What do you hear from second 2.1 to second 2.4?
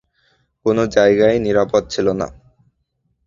না।